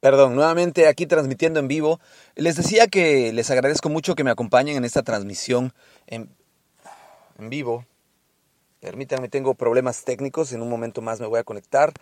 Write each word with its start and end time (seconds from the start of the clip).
Perdón, 0.00 0.36
nuevamente 0.36 0.86
aquí 0.86 1.06
transmitiendo 1.06 1.58
en 1.58 1.68
vivo. 1.68 2.00
Les 2.34 2.56
decía 2.56 2.86
que 2.86 3.32
les 3.32 3.50
agradezco 3.50 3.88
mucho 3.88 4.14
que 4.14 4.24
me 4.24 4.30
acompañen 4.30 4.76
en 4.76 4.84
esta 4.84 5.02
transmisión 5.02 5.72
en, 6.06 6.28
vivo. 7.38 7.84
Permítanme, 8.80 9.28
tengo 9.28 9.54
problemas 9.54 10.04
técnicos, 10.04 10.52
en 10.52 10.62
un 10.62 10.68
momento 10.68 11.00
más 11.02 11.18
me 11.18 11.26
voy 11.26 11.40
a 11.40 11.44
conectar. 11.44 11.92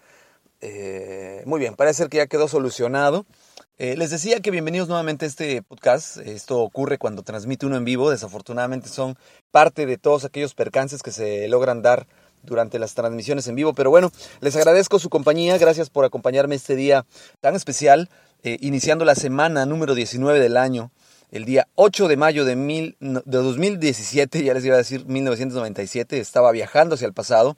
Eh, 0.60 1.42
muy 1.46 1.60
bien, 1.60 1.76
parece 1.76 2.08
que 2.08 2.18
ya 2.18 2.26
quedó 2.26 2.48
solucionado. 2.48 3.26
Eh, 3.78 3.96
les 3.96 4.10
decía 4.10 4.40
que 4.40 4.50
bienvenidos 4.50 4.88
nuevamente 4.88 5.24
a 5.24 5.28
este 5.28 5.62
podcast. 5.62 6.18
Esto 6.18 6.60
ocurre 6.60 6.98
cuando 6.98 7.22
transmite 7.22 7.64
uno 7.66 7.76
en 7.76 7.84
vivo. 7.84 8.10
Desafortunadamente 8.10 8.88
son 8.88 9.16
parte 9.50 9.86
de 9.86 9.98
todos 9.98 10.24
aquellos 10.24 10.54
percances 10.54 11.02
que 11.02 11.10
se 11.10 11.48
logran 11.48 11.80
dar 11.80 12.06
durante 12.44 12.78
las 12.78 12.94
transmisiones 12.94 13.46
en 13.48 13.54
vivo. 13.54 13.74
Pero 13.74 13.90
bueno, 13.90 14.12
les 14.40 14.56
agradezco 14.56 14.98
su 14.98 15.10
compañía, 15.10 15.58
gracias 15.58 15.90
por 15.90 16.04
acompañarme 16.04 16.54
este 16.54 16.76
día 16.76 17.04
tan 17.40 17.54
especial, 17.54 18.08
eh, 18.42 18.58
iniciando 18.60 19.04
la 19.04 19.14
semana 19.14 19.66
número 19.66 19.94
19 19.94 20.38
del 20.38 20.56
año, 20.56 20.90
el 21.30 21.44
día 21.44 21.66
8 21.74 22.08
de 22.08 22.16
mayo 22.16 22.44
de, 22.44 22.56
mil, 22.56 22.96
de 23.00 23.22
2017, 23.24 24.44
ya 24.44 24.54
les 24.54 24.64
iba 24.64 24.74
a 24.74 24.78
decir 24.78 25.04
1997, 25.06 26.20
estaba 26.20 26.52
viajando 26.52 26.94
hacia 26.94 27.06
el 27.06 27.12
pasado. 27.12 27.56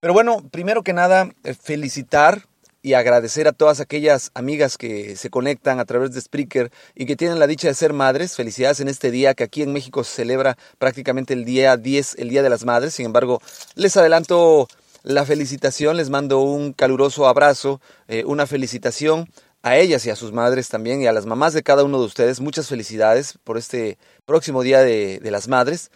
Pero 0.00 0.12
bueno, 0.12 0.42
primero 0.50 0.82
que 0.82 0.92
nada, 0.92 1.30
eh, 1.44 1.54
felicitar 1.54 2.42
y 2.84 2.92
agradecer 2.92 3.48
a 3.48 3.52
todas 3.52 3.80
aquellas 3.80 4.30
amigas 4.34 4.76
que 4.76 5.16
se 5.16 5.30
conectan 5.30 5.80
a 5.80 5.86
través 5.86 6.12
de 6.12 6.20
Spreaker 6.20 6.70
y 6.94 7.06
que 7.06 7.16
tienen 7.16 7.38
la 7.38 7.46
dicha 7.46 7.66
de 7.66 7.72
ser 7.72 7.94
madres. 7.94 8.36
Felicidades 8.36 8.78
en 8.80 8.88
este 8.88 9.10
día 9.10 9.32
que 9.32 9.42
aquí 9.42 9.62
en 9.62 9.72
México 9.72 10.04
se 10.04 10.16
celebra 10.16 10.58
prácticamente 10.76 11.32
el 11.32 11.46
día 11.46 11.78
10, 11.78 12.16
el 12.18 12.28
Día 12.28 12.42
de 12.42 12.50
las 12.50 12.66
Madres. 12.66 12.92
Sin 12.92 13.06
embargo, 13.06 13.40
les 13.74 13.96
adelanto 13.96 14.68
la 15.02 15.24
felicitación, 15.24 15.96
les 15.96 16.10
mando 16.10 16.40
un 16.40 16.74
caluroso 16.74 17.26
abrazo, 17.26 17.80
eh, 18.06 18.22
una 18.26 18.46
felicitación 18.46 19.30
a 19.62 19.78
ellas 19.78 20.04
y 20.04 20.10
a 20.10 20.16
sus 20.16 20.32
madres 20.32 20.68
también 20.68 21.00
y 21.00 21.06
a 21.06 21.12
las 21.12 21.24
mamás 21.24 21.54
de 21.54 21.62
cada 21.62 21.84
uno 21.84 21.98
de 21.98 22.04
ustedes. 22.04 22.40
Muchas 22.40 22.68
felicidades 22.68 23.38
por 23.44 23.56
este 23.56 23.96
próximo 24.26 24.62
Día 24.62 24.80
de, 24.80 25.20
las 25.22 25.48
Madres. 25.48 25.90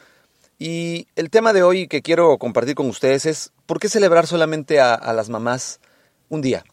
Y 0.58 1.06
el 1.16 1.28
tema 1.28 1.52
de 1.52 1.62
hoy 1.62 1.86
que 1.86 2.00
quiero 2.00 2.38
compartir 2.38 2.74
con 2.74 2.88
ustedes 2.88 3.26
es 3.26 3.52
¿por 3.66 3.78
qué 3.78 3.90
celebrar 3.90 4.26
solamente 4.26 4.80
a 4.80 5.12
las 5.12 5.28
mamás 5.28 5.80
un 6.30 6.40
día? 6.40 6.64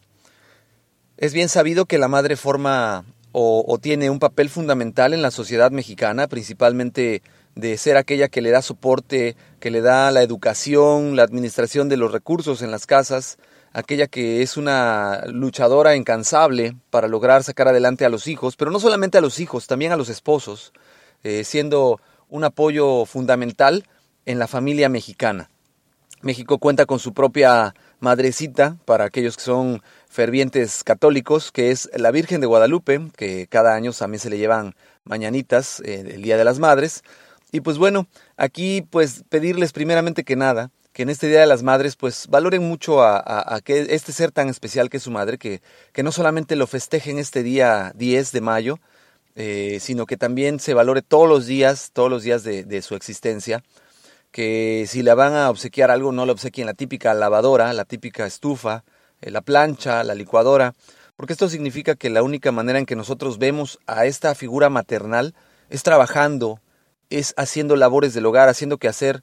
Es 1.18 1.32
bien 1.32 1.48
sabido 1.48 1.86
que 1.86 1.96
la 1.96 2.08
madre 2.08 2.36
forma 2.36 3.04
o, 3.32 3.78
tiene 3.80 4.08
un 4.08 4.18
papel 4.18 4.48
fundamental 4.48 5.12
en 5.12 5.20
la 5.20 5.30
sociedad 5.30 5.70
mexicana, 5.70 6.26
principalmente 6.26 7.22
de 7.54 7.76
ser 7.76 7.96
aquella 7.96 8.28
que 8.28 8.40
le 8.40 8.50
da 8.50 8.62
soporte, 8.62 9.36
que 9.60 9.70
le 9.70 9.82
da 9.82 10.10
la 10.10 10.22
educación, 10.22 11.16
la 11.16 11.22
administración 11.22 11.90
de 11.90 11.98
los 11.98 12.12
recursos 12.12 12.62
en 12.62 12.70
las 12.70 12.86
casas, 12.86 13.38
aquella 13.72 14.06
que 14.06 14.40
es 14.40 14.56
una 14.56 15.24
luchadora 15.26 15.96
incansable 15.96 16.76
para 16.90 17.08
lograr 17.08 17.44
sacar 17.44 17.68
adelante 17.68 18.06
a 18.06 18.10
los 18.10 18.26
hijos, 18.26 18.56
pero 18.56 18.70
no 18.70 18.80
solamente 18.80 19.18
a 19.18 19.22
los 19.22 19.38
hijos, 19.38 19.66
también 19.66 19.92
a 19.92 19.96
los 19.96 20.08
esposos, 20.08 20.72
eh, 21.22 21.44
siendo 21.44 22.00
un 22.30 22.44
apoyo 22.44 23.04
fundamental 23.04 23.84
en 24.24 24.38
la 24.38 24.48
familia 24.48 24.88
mexicana. 24.88 25.50
México 26.26 26.58
cuenta 26.58 26.84
con 26.84 26.98
su 26.98 27.14
propia 27.14 27.74
madrecita 28.00 28.76
para 28.84 29.04
aquellos 29.04 29.36
que 29.36 29.44
son 29.44 29.82
fervientes 30.08 30.84
católicos, 30.84 31.52
que 31.52 31.70
es 31.70 31.88
la 31.94 32.10
Virgen 32.10 32.40
de 32.40 32.46
Guadalupe, 32.46 33.00
que 33.16 33.46
cada 33.46 33.74
año 33.74 33.92
también 33.92 34.20
se 34.20 34.28
le 34.28 34.36
llevan 34.36 34.74
mañanitas, 35.04 35.80
eh, 35.80 36.04
el 36.14 36.22
Día 36.22 36.36
de 36.36 36.44
las 36.44 36.58
Madres. 36.58 37.02
Y 37.52 37.60
pues 37.60 37.78
bueno, 37.78 38.06
aquí 38.36 38.82
pues 38.82 39.24
pedirles 39.28 39.72
primeramente 39.72 40.24
que 40.24 40.36
nada, 40.36 40.70
que 40.92 41.02
en 41.02 41.10
este 41.10 41.28
Día 41.28 41.40
de 41.40 41.46
las 41.46 41.62
Madres 41.62 41.96
pues 41.96 42.26
valoren 42.28 42.62
mucho 42.62 43.02
a, 43.02 43.60
este 43.66 44.12
ser 44.12 44.32
tan 44.32 44.48
especial 44.48 44.90
que 44.90 44.96
es 44.96 45.04
su 45.04 45.10
madre, 45.10 45.38
que, 45.38 45.62
no 46.02 46.12
solamente 46.12 46.56
lo 46.56 46.66
festejen 46.66 47.18
este 47.18 47.42
día 47.42 47.92
10 47.94 48.32
de 48.32 48.40
mayo, 48.40 48.78
eh, 49.36 49.78
sino 49.80 50.06
que 50.06 50.16
también 50.16 50.58
se 50.58 50.74
valore 50.74 51.02
todos 51.02 51.28
los 51.28 51.46
días, 51.46 51.90
todos 51.92 52.10
los 52.10 52.24
días 52.24 52.42
de 52.42 52.82
su 52.82 52.96
existencia, 52.96 53.62
que 54.36 54.84
si 54.86 55.02
le 55.02 55.14
van 55.14 55.32
a 55.32 55.48
obsequiar 55.48 55.90
algo, 55.90 56.12
no 56.12 56.26
le 56.26 56.32
obsequien. 56.32 56.66
La 56.66 56.74
típica 56.74 57.14
lavadora, 57.14 57.72
la 57.72 57.86
típica 57.86 58.26
estufa, 58.26 58.84
eh, 59.22 59.30
la 59.30 59.40
plancha, 59.40 60.04
la 60.04 60.14
licuadora, 60.14 60.74
porque 61.16 61.32
esto 61.32 61.48
significa 61.48 61.94
que 61.94 62.10
la 62.10 62.22
única 62.22 62.52
manera 62.52 62.78
en 62.78 62.84
que 62.84 62.96
nosotros 62.96 63.38
vemos 63.38 63.78
a 63.86 64.04
esta 64.04 64.34
figura 64.34 64.68
maternal 64.68 65.34
es 65.70 65.82
trabajando, 65.82 66.60
es 67.08 67.32
haciendo 67.38 67.76
labores 67.76 68.12
del 68.12 68.26
hogar, 68.26 68.50
haciendo 68.50 68.76
que 68.76 68.88
hacer. 68.88 69.22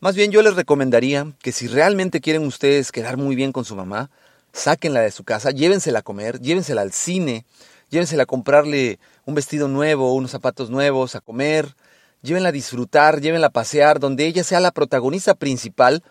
Más 0.00 0.16
bien 0.16 0.30
yo 0.30 0.40
les 0.40 0.56
recomendaría 0.56 1.30
que 1.42 1.52
si 1.52 1.66
realmente 1.66 2.22
quieren 2.22 2.46
ustedes 2.46 2.90
quedar 2.90 3.18
muy 3.18 3.36
bien 3.36 3.52
con 3.52 3.66
su 3.66 3.76
mamá, 3.76 4.08
sáquenla 4.54 5.02
de 5.02 5.10
su 5.10 5.24
casa, 5.24 5.50
llévensela 5.50 5.98
a 5.98 6.02
comer, 6.02 6.40
llévensela 6.40 6.80
al 6.80 6.92
cine, 6.92 7.44
llévensela 7.90 8.22
a 8.22 8.26
comprarle 8.26 8.98
un 9.26 9.34
vestido 9.34 9.68
nuevo, 9.68 10.14
unos 10.14 10.30
zapatos 10.30 10.70
nuevos, 10.70 11.16
a 11.16 11.20
comer, 11.20 11.76
llévenla 12.24 12.48
a 12.48 12.52
disfrutar, 12.52 13.20
llévenla 13.20 13.48
a 13.48 13.50
pasear, 13.50 14.00
donde 14.00 14.26
ella 14.26 14.42
sea 14.42 14.58
la 14.58 14.72
protagonista 14.72 15.34
principal 15.34 16.02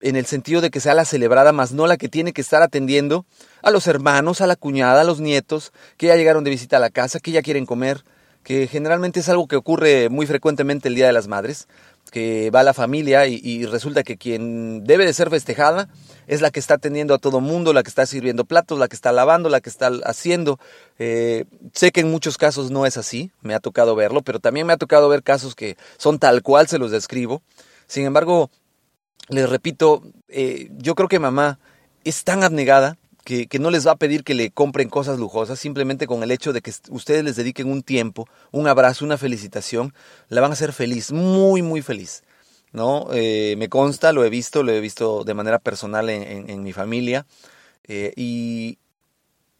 en 0.00 0.16
el 0.16 0.26
sentido 0.26 0.60
de 0.60 0.70
que 0.70 0.80
sea 0.80 0.94
la 0.94 1.04
celebrada, 1.04 1.52
más 1.52 1.72
no 1.72 1.86
la 1.86 1.98
que 1.98 2.08
tiene 2.08 2.32
que 2.32 2.40
estar 2.40 2.62
atendiendo 2.62 3.24
a 3.62 3.70
los 3.70 3.86
hermanos, 3.86 4.40
a 4.40 4.46
la 4.46 4.56
cuñada, 4.56 5.02
a 5.02 5.04
los 5.04 5.20
nietos, 5.20 5.72
que 5.96 6.06
ya 6.06 6.16
llegaron 6.16 6.42
de 6.42 6.50
visita 6.50 6.78
a 6.78 6.80
la 6.80 6.90
casa, 6.90 7.20
que 7.20 7.30
ya 7.30 7.42
quieren 7.42 7.66
comer, 7.66 8.02
que 8.42 8.66
generalmente 8.66 9.20
es 9.20 9.28
algo 9.28 9.46
que 9.46 9.56
ocurre 9.56 10.08
muy 10.08 10.26
frecuentemente 10.26 10.88
el 10.88 10.96
Día 10.96 11.06
de 11.06 11.12
las 11.12 11.28
Madres, 11.28 11.68
que 12.12 12.50
va 12.50 12.62
la 12.62 12.74
familia 12.74 13.26
y, 13.26 13.64
resulta 13.64 14.02
que 14.02 14.18
quien 14.18 14.84
debe 14.84 15.06
de 15.06 15.14
ser 15.14 15.30
festejada 15.30 15.88
es 16.26 16.42
la 16.42 16.50
que 16.50 16.60
está 16.60 16.74
atendiendo 16.74 17.14
a 17.14 17.18
todo 17.18 17.40
mundo, 17.40 17.72
la 17.72 17.82
que 17.82 17.88
está 17.88 18.04
sirviendo 18.04 18.44
platos, 18.44 18.78
la 18.78 18.86
que 18.86 18.94
está 18.94 19.12
lavando, 19.12 19.48
la 19.48 19.62
que 19.62 19.70
está 19.70 19.90
haciendo. 20.04 20.60
Eh, 20.98 21.46
sé 21.72 21.90
que 21.90 22.00
en 22.00 22.10
muchos 22.10 22.36
casos 22.36 22.70
no 22.70 22.84
es 22.84 22.98
así, 22.98 23.30
me 23.40 23.54
ha 23.54 23.60
tocado 23.60 23.96
verlo, 23.96 24.20
pero 24.20 24.40
también 24.40 24.66
me 24.66 24.74
ha 24.74 24.76
tocado 24.76 25.08
ver 25.08 25.22
casos 25.22 25.54
que 25.54 25.78
son 25.96 26.18
tal 26.18 26.42
cual 26.42 26.68
se 26.68 26.78
los 26.78 26.90
describo. 26.90 27.42
Sin 27.86 28.04
embargo, 28.04 28.50
les 29.30 29.48
repito, 29.48 30.02
eh, 30.28 30.68
yo 30.76 30.94
creo 30.94 31.08
que 31.08 31.18
mamá 31.18 31.58
es 32.04 32.24
tan 32.24 32.44
abnegada 32.44 32.98
que, 33.24 33.48
no 33.58 33.70
les 33.70 33.86
va 33.86 33.92
a 33.92 33.96
pedir 33.96 34.24
que 34.24 34.34
le 34.34 34.50
compren 34.50 34.88
cosas 34.88 35.18
lujosas, 35.18 35.58
simplemente 35.58 36.06
con 36.06 36.22
el 36.22 36.30
hecho 36.30 36.52
de 36.52 36.60
que 36.60 36.72
ustedes 36.90 37.24
les 37.24 37.36
dediquen 37.36 37.70
un 37.70 37.82
tiempo, 37.82 38.28
un 38.50 38.66
abrazo, 38.66 39.04
una 39.04 39.18
felicitación, 39.18 39.94
la 40.28 40.40
van 40.40 40.50
a 40.50 40.54
hacer 40.54 40.72
feliz, 40.72 41.12
muy, 41.12 41.62
muy 41.62 41.82
feliz. 41.82 42.22
¿no? 42.72 43.08
Eh, 43.12 43.54
me 43.58 43.68
consta, 43.68 44.12
lo 44.12 44.24
he 44.24 44.30
visto, 44.30 44.62
lo 44.62 44.72
he 44.72 44.80
visto 44.80 45.24
de 45.24 45.34
manera 45.34 45.58
personal 45.58 46.08
en, 46.10 46.62
mi 46.62 46.72
familia. 46.72 47.26
Eh, 47.84 48.12
y 48.16 48.78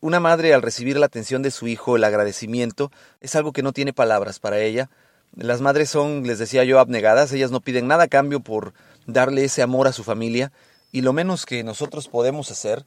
una 0.01 0.19
madre 0.19 0.55
al 0.55 0.63
recibir 0.63 0.97
la 0.97 1.07
atención 1.07 1.43
de 1.43 1.51
su 1.51 1.69
hijo, 1.69 1.97
el 1.97 2.05
agradecimiento, 2.05 2.91
es 3.21 3.37
algo 3.37 3.53
que 3.53 3.63
no 3.63 3.73
tiene 3.73 3.93
palabras 3.93 4.41
para 4.41 4.61
ella. 4.61 4.91
Las 5.37 5.61
madres 5.61 5.89
son, 5.91 6.27
les 6.27 6.39
decía 6.39 6.65
yo, 6.65 6.81
abnegadas, 6.81 7.33
ellas 7.33 7.51
no 7.51 7.61
piden 7.61 7.87
nada 7.87 8.05
a 8.05 8.09
cambio 8.09 8.41
por 8.41 8.75
darle 9.07 9.45
ese 9.45 9.63
amor 9.63 9.87
a 9.87 9.93
su 9.93 10.05
familia 10.05 10.53
y 10.91 11.01
lo 11.01 11.13
menos 11.13 11.47
que 11.47 11.65
nosotros 11.65 12.09
podemos 12.09 12.51
hacer 12.51 12.85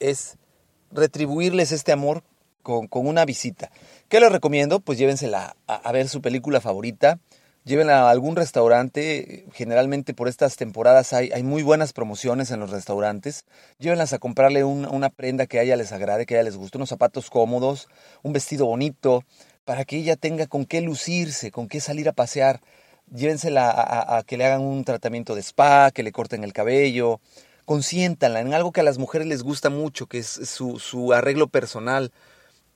es 0.00 0.36
retribuirles 0.90 1.72
este 1.72 1.92
amor 1.92 2.22
con, 2.62 2.88
una 2.92 3.24
visita. 3.24 3.70
¿Qué 4.08 4.20
les 4.20 4.32
recomiendo? 4.32 4.80
Pues 4.80 4.98
llévensela 4.98 5.56
a, 5.66 5.92
ver 5.92 6.08
su 6.08 6.20
película 6.20 6.60
favorita, 6.60 7.20
llévenla 7.64 8.02
a 8.02 8.10
algún 8.10 8.34
restaurante, 8.34 9.46
generalmente 9.52 10.14
por 10.14 10.26
estas 10.26 10.56
temporadas 10.56 11.12
hay, 11.12 11.30
hay 11.32 11.44
muy 11.44 11.62
buenas 11.62 11.92
promociones 11.92 12.50
en 12.50 12.58
los 12.58 12.70
restaurantes, 12.70 13.44
llévenlas 13.78 14.12
a 14.12 14.18
comprarle 14.18 14.64
una 14.64 15.10
prenda 15.10 15.46
que 15.46 15.60
a 15.60 15.62
ella 15.62 15.76
les 15.76 15.92
agrade, 15.92 16.26
que 16.26 16.34
a 16.34 16.38
ella 16.38 16.46
les 16.46 16.56
guste, 16.56 16.78
unos 16.78 16.88
zapatos 16.88 17.30
cómodos, 17.30 17.88
un 18.22 18.32
vestido 18.32 18.66
bonito, 18.66 19.22
para 19.64 19.84
que 19.84 19.96
ella 19.98 20.16
tenga 20.16 20.46
con 20.46 20.64
qué 20.64 20.80
lucirse, 20.80 21.50
con 21.50 21.68
qué 21.68 21.80
salir 21.80 22.08
a 22.08 22.12
pasear. 22.12 22.60
Llévensela 23.12 24.16
a 24.16 24.24
que 24.24 24.36
le 24.36 24.44
hagan 24.44 24.62
un 24.62 24.84
tratamiento 24.84 25.36
de 25.36 25.42
spa, 25.42 25.92
que 25.92 26.02
le 26.02 26.10
corten 26.10 26.42
el 26.42 26.52
cabello, 26.52 27.20
consiéntanla 27.66 28.40
en 28.40 28.54
algo 28.54 28.72
que 28.72 28.80
a 28.80 28.84
las 28.84 28.96
mujeres 28.96 29.26
les 29.26 29.42
gusta 29.42 29.68
mucho, 29.68 30.06
que 30.06 30.18
es 30.18 30.26
su, 30.26 30.78
su 30.78 31.12
arreglo 31.12 31.48
personal. 31.48 32.12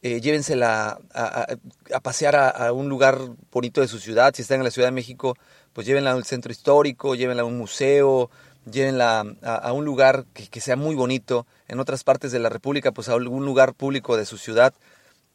Eh, 0.02 0.20
llévensela 0.20 0.98
a, 1.14 2.00
pasear 2.00 2.34
a, 2.34 2.72
un 2.72 2.88
lugar 2.88 3.18
bonito 3.52 3.80
de 3.80 3.88
su 3.88 3.98
ciudad. 3.98 4.34
Si 4.34 4.42
están 4.42 4.58
en 4.58 4.64
la 4.64 4.70
Ciudad 4.70 4.88
de 4.88 4.92
México, 4.92 5.36
pues 5.72 5.86
llévenla 5.86 6.12
al 6.12 6.24
centro 6.24 6.50
histórico, 6.50 7.14
llévenla 7.14 7.42
a 7.42 7.46
un 7.46 7.58
museo, 7.58 8.30
llévenla 8.70 9.24
a, 9.42 9.72
un 9.72 9.84
lugar 9.84 10.24
que, 10.32 10.60
sea 10.60 10.76
muy 10.76 10.94
bonito. 10.94 11.46
En 11.68 11.80
otras 11.80 12.02
partes 12.02 12.32
de 12.32 12.38
la 12.38 12.48
República, 12.48 12.92
pues 12.92 13.08
a 13.08 13.12
algún 13.12 13.44
lugar 13.44 13.74
público 13.74 14.16
de 14.16 14.26
su 14.26 14.38
ciudad. 14.38 14.74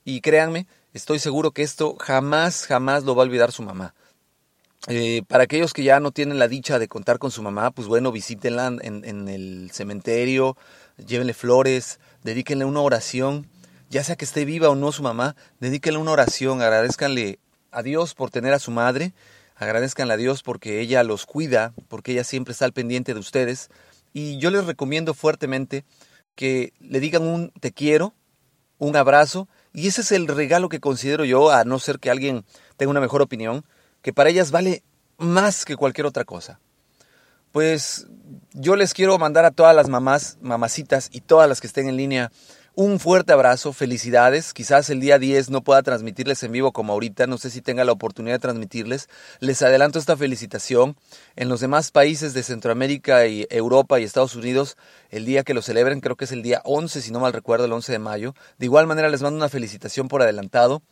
Y 0.04 0.22
créanme, 0.22 0.68
estoy 0.94 1.19
seguro 1.19 1.52
que 1.52 1.63
esto 1.63 1.96
jamás, 2.00 2.66
jamás 2.66 3.04
lo 3.04 3.16
va 3.16 3.24
a 3.24 3.25
olvidar 3.25 3.52
su 3.52 3.63
mamá. 3.63 3.94
Eh, 4.88 5.24
para 5.28 5.46
aquellos 5.46 5.74
que 5.74 5.84
ya 5.84 6.00
no 6.00 6.12
tienen 6.12 6.38
la 6.38 6.48
dicha 6.48 6.78
de 6.78 6.88
contar 6.88 7.18
con 7.18 7.32
su 7.32 7.42
mamá, 7.42 7.72
pues 7.72 7.88
bueno, 7.88 8.12
visítenla 8.12 8.68
en, 8.68 9.28
el 9.28 9.72
cementerio, 9.72 10.58
llévenle 10.98 11.34
flores, 11.34 12.00
dedíquenle 12.24 12.66
una 12.66 12.82
oración, 12.82 13.48
ya 13.90 14.04
sea 14.04 14.16
que 14.16 14.26
esté 14.26 14.46
viva 14.46 14.70
o 14.70 14.76
no 14.76 14.92
su 14.92 15.02
mamá, 15.02 15.36
dedíquenle 15.60 16.00
una 16.00 16.12
oración, 16.12 16.62
agradezcanle 16.62 17.40
a 17.72 17.82
Dios 17.82 18.14
por 18.14 18.30
tener 18.30 18.54
a 18.54 18.60
su 18.60 18.70
madre, 18.70 19.14
agradezcanle 19.56 20.14
a 20.14 20.18
Dios 20.18 20.44
porque 20.44 20.80
ella 20.82 21.04
los 21.04 21.26
cuida, 21.26 21.74
porque 21.88 22.12
ella 22.12 22.24
siempre 22.24 22.52
está 22.52 22.66
al 22.66 22.74
pendiente 22.74 23.16
de 23.16 23.20
ustedes. 23.20 23.70
Y 24.14 24.38
yo 24.38 24.52
les 24.52 24.66
recomiendo 24.66 25.16
fuertemente 25.16 25.84
que 26.36 26.74
le 26.80 27.00
digan 27.00 27.24
un 27.24 27.50
te 27.60 27.72
quiero, 27.72 28.14
un 28.78 28.96
abrazo, 28.96 29.48
y 29.74 29.88
ese 29.88 30.02
es 30.02 30.12
el 30.12 30.28
regalo 30.28 30.70
que 30.70 30.80
considero 30.80 31.26
yo, 31.26 31.50
a 31.50 31.64
no 31.64 31.80
ser 31.80 32.00
que 32.00 32.12
alguien 32.12 32.46
tenga 32.78 32.92
una 32.92 33.02
mejor 33.02 33.22
opinión, 33.22 33.66
que 34.06 34.13
para 34.13 34.30
ellas 34.30 34.52
vale 34.52 34.84
más 35.18 35.66
que 35.66 35.75
cualquier 35.75 36.06
otra 36.06 36.25
cosa. 36.25 36.60
Pues 37.52 38.06
yo 38.54 38.75
les 38.75 38.94
quiero 38.94 39.18
mandar 39.18 39.46
a 39.46 39.50
todas 39.50 39.75
las 39.75 39.90
mamás, 39.90 40.38
mamacitas 40.42 41.10
y 41.12 41.22
todas 41.22 41.50
las 41.50 41.60
que 41.60 41.66
estén 41.66 41.90
en 41.90 41.98
línea 41.98 42.31
un 42.75 43.00
fuerte 43.00 43.31
abrazo, 43.31 43.72
felicidades. 43.72 44.54
Quizás 44.54 44.90
el 44.90 45.00
día 45.00 45.18
10 45.18 45.50
no 45.50 45.63
pueda 45.63 45.81
transmitirles 45.81 46.44
en 46.44 46.52
vivo 46.52 46.74
como 46.74 46.92
ahorita, 46.92 47.25
no 47.25 47.38
sé 47.38 47.50
si 47.50 47.62
tenga 47.62 47.86
la 47.86 47.94
oportunidad 47.94 48.36
de 48.36 48.40
transmitirles. 48.40 49.07
Les 49.40 49.62
adelanto 49.62 49.98
esta 49.98 50.18
felicitación. 50.18 50.98
En 51.38 51.48
los 51.48 51.62
demás 51.62 51.92
países 51.92 52.34
de 52.34 52.44
Centroamérica 52.44 53.28
y 53.28 53.48
Europa 53.50 54.00
y 54.00 54.04
Estados 54.04 54.36
Unidos, 54.36 54.75
el 55.10 55.25
día 55.25 55.44
que 55.44 55.54
lo 55.54 55.62
celebren, 55.62 56.02
creo 56.02 56.18
que 56.18 56.25
es 56.25 56.34
el 56.34 56.44
día 56.44 56.62
11, 56.66 57.02
si 57.02 57.12
no 57.12 57.22
mal 57.22 57.31
recuerdo, 57.34 57.63
el 57.63 57.72
11 57.72 57.94
de 57.94 58.00
mayo. 58.00 58.36
De 58.60 58.66
igual 58.66 58.88
manera 58.88 59.10
les 59.10 59.22
mando 59.22 59.38
una 59.38 59.50
felicitación 59.50 60.10
por 60.10 60.22
adelantado. 60.22 60.84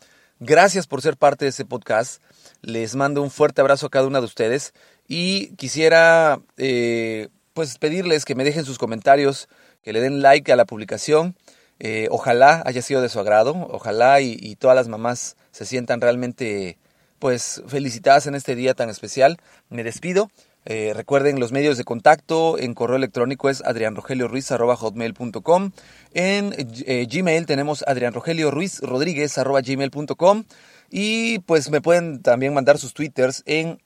Gracias 0.46 0.88
por 0.88 1.02
ser 1.02 1.16
parte 1.16 1.46
de 1.46 1.50
este 1.50 1.64
podcast. 1.64 2.22
Les 2.62 2.98
mando 2.98 3.22
un 3.22 3.32
fuerte 3.32 3.62
abrazo 3.62 3.86
a 3.86 3.90
cada 3.90 4.08
una 4.08 4.20
de 4.20 4.26
ustedes 4.26 4.74
y 5.08 5.56
quisiera 5.56 6.42
eh, 6.58 7.30
pues 7.54 7.78
pedirles 7.78 8.26
que 8.26 8.36
me 8.36 8.44
dejen 8.44 8.66
sus 8.66 8.78
comentarios, 8.78 9.48
que 9.84 9.94
le 9.94 10.02
den 10.02 10.22
like 10.22 10.52
a 10.52 10.58
la 10.58 10.66
publicación. 10.66 11.38
Eh, 11.80 12.10
ojalá 12.12 12.62
haya 12.66 12.82
sido 12.82 13.02
de 13.02 13.08
su 13.08 13.22
agrado, 13.22 13.54
ojalá 13.72 14.20
y, 14.20 14.58
todas 14.58 14.76
las 14.76 14.90
mamás 14.90 15.38
se 15.52 15.66
sientan 15.66 16.02
realmente 16.02 16.78
pues 17.20 17.64
felicitadas 17.68 18.28
en 18.28 18.36
este 18.36 18.54
día 18.54 18.74
tan 18.74 18.90
especial. 18.90 19.38
Me 19.70 19.86
despido. 19.86 20.30
Eh, 20.66 20.94
recuerden 20.96 21.40
los 21.40 21.52
medios 21.52 21.78
de 21.78 21.84
contacto 21.84 22.58
en 22.58 22.74
correo 22.74 22.96
electrónico 22.96 23.50
es 23.50 23.62
adrianrogelioruiz.com. 23.64 25.72
En 26.14 26.56
eh, 26.58 27.06
Gmail 27.12 27.46
tenemos 27.46 27.84
adrianrogelioruizrodríguez.gmail.com 27.86 30.44
y 30.90 31.40
pues 31.40 31.70
me 31.70 31.82
pueden 31.82 32.22
también 32.22 32.54
mandar 32.54 32.78
sus 32.78 32.94
twitters 32.94 33.44
en 33.46 33.82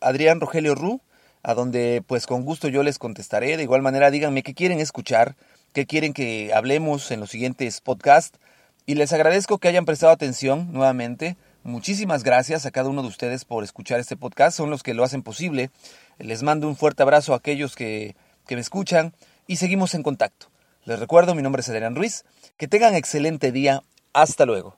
Adrián 0.00 0.40
Rogelio 0.40 0.76
Ru, 0.76 1.00
a 1.42 1.54
donde 1.54 2.04
pues 2.06 2.26
con 2.26 2.44
gusto 2.44 2.68
yo 2.68 2.84
les 2.84 2.98
contestaré. 2.98 3.56
De 3.56 3.62
igual 3.64 3.80
manera 3.82 4.10
díganme 4.10 4.42
qué 4.42 4.54
quieren 4.54 4.78
escuchar, 4.78 5.36
qué 5.72 5.86
quieren 5.86 6.12
que 6.12 6.52
hablemos 6.54 7.10
en 7.10 7.20
los 7.20 7.30
siguientes 7.30 7.80
podcasts. 7.80 8.38
Y 8.86 8.96
les 8.96 9.14
agradezco 9.14 9.56
que 9.58 9.68
hayan 9.68 9.86
prestado 9.86 10.12
atención 10.12 10.70
nuevamente. 10.72 11.36
Muchísimas 11.64 12.24
gracias 12.24 12.66
a 12.66 12.70
cada 12.70 12.90
uno 12.90 13.00
de 13.00 13.08
ustedes 13.08 13.46
por 13.46 13.64
escuchar 13.64 13.98
este 13.98 14.18
podcast. 14.18 14.54
Son 14.54 14.68
los 14.68 14.82
que 14.82 14.92
lo 14.92 15.02
hacen 15.02 15.22
posible. 15.22 15.70
Les 16.18 16.42
mando 16.42 16.68
un 16.68 16.76
fuerte 16.76 17.02
abrazo 17.02 17.32
a 17.32 17.38
aquellos 17.38 17.74
que, 17.74 18.14
me 18.50 18.60
escuchan 18.60 19.14
y 19.46 19.56
seguimos 19.56 19.94
en 19.94 20.02
contacto. 20.02 20.48
Les 20.84 20.98
recuerdo, 20.98 21.34
mi 21.34 21.40
nombre 21.40 21.60
es 21.60 21.68
Adrián 21.70 21.96
Ruiz. 21.96 22.26
Que 22.58 22.68
tengan 22.68 22.94
excelente 22.94 23.50
día. 23.50 23.82
Hasta 24.12 24.44
luego. 24.44 24.76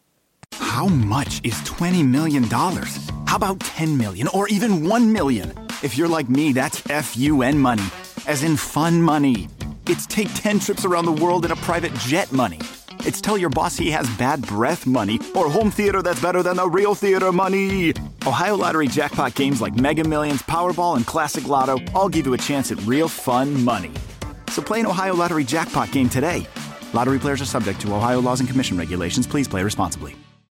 How 0.61 0.88
much 0.88 1.41
is 1.43 1.61
20 1.65 2.05
million 2.05 2.49
dollars? 2.49 3.00
How 3.27 3.35
about 3.35 3.59
10 3.59 3.99
million 3.99 4.29
or 4.33 4.47
even 4.49 4.88
1 4.88 5.12
million? 5.12 5.53
If 5.83 5.97
you're 5.99 6.09
like 6.09 6.31
me, 6.31 6.53
that's 6.53 6.81
FUN 6.83 7.59
money, 7.59 7.91
as 8.29 8.44
in 8.44 8.56
fun 8.56 9.03
money. 9.03 9.49
It's 9.88 10.06
take 10.06 10.29
10 10.35 10.61
trips 10.61 10.85
around 10.85 11.06
the 11.06 11.21
world 11.21 11.44
in 11.44 11.50
a 11.50 11.56
private 11.56 11.93
jet 11.94 12.31
money. 12.31 12.61
It's 13.06 13.20
tell 13.20 13.38
your 13.38 13.50
boss 13.50 13.76
he 13.76 13.93
has 13.93 14.11
bad 14.17 14.44
breath 14.44 14.85
money 14.85 15.20
or 15.37 15.49
home 15.49 15.70
theater 15.70 16.03
that's 16.03 16.20
better 16.20 16.43
than 16.43 16.56
the 16.56 16.69
real 16.69 16.93
theater 16.93 17.31
money. 17.31 17.93
Ohio 18.26 18.56
Lottery 18.56 18.88
jackpot 18.88 19.37
games 19.37 19.61
like 19.61 19.76
Mega 19.76 20.03
Millions, 20.03 20.43
Powerball, 20.43 20.97
and 20.97 21.06
Classic 21.06 21.47
Lotto 21.47 21.79
all 21.94 22.08
give 22.08 22.26
you 22.26 22.35
a 22.35 22.38
chance 22.38 22.73
at 22.73 22.82
real 22.82 23.08
fun 23.08 23.62
money. 23.62 23.93
So 24.50 24.61
play 24.61 24.81
an 24.81 24.87
Ohio 24.87 25.14
Lottery 25.14 25.44
jackpot 25.44 25.93
game 25.93 26.08
today. 26.08 26.49
Lottery 26.93 27.20
players 27.20 27.41
are 27.41 27.47
subject 27.47 27.81
to 27.82 27.94
Ohio 27.94 28.20
laws 28.20 28.41
and 28.41 28.49
commission 28.49 28.76
regulations. 28.76 29.25
Please 29.25 29.47
play 29.47 29.62
responsibly. 29.62 30.16